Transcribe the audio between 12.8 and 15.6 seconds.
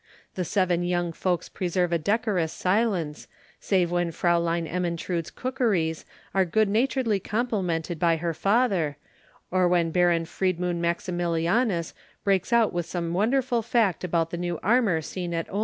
some wonderful fact about new armour seen at Ulm.